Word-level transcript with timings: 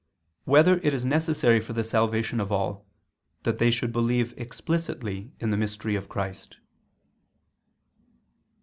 7] 0.45 0.51
Whether 0.51 0.77
It 0.79 0.95
Is 0.95 1.05
Necessary 1.05 1.59
for 1.59 1.73
the 1.73 1.83
Salvation 1.83 2.39
of 2.39 2.51
All, 2.51 2.87
That 3.43 3.59
They 3.59 3.69
Should 3.69 3.93
Believe 3.93 4.33
Explicitly 4.35 5.31
in 5.39 5.51
the 5.51 5.57
Mystery 5.57 5.93
of 5.95 6.09
Christ? 6.09 6.57